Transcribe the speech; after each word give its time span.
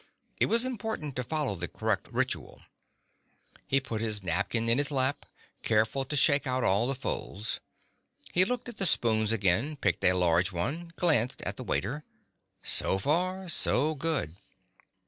It 0.39 0.47
was 0.47 0.65
important 0.65 1.15
to 1.15 1.23
follow 1.23 1.53
the 1.53 1.67
correct 1.67 2.07
ritual. 2.11 2.63
He 3.67 3.79
put 3.79 4.01
his 4.01 4.23
napkin 4.23 4.67
in 4.67 4.79
his 4.79 4.89
lap, 4.89 5.27
careful 5.61 6.05
to 6.05 6.15
shake 6.17 6.47
out 6.47 6.63
all 6.63 6.87
the 6.87 6.95
folds. 6.95 7.59
He 8.31 8.43
looked 8.43 8.67
at 8.67 8.77
the 8.77 8.87
spoons 8.87 9.31
again, 9.31 9.75
picked 9.75 10.03
a 10.03 10.13
large 10.13 10.51
one, 10.51 10.91
glanced 10.95 11.43
at 11.43 11.55
the 11.55 11.63
waiter. 11.63 12.03
So 12.63 12.97
far 12.97 13.47
so 13.47 13.93
good 13.93 14.35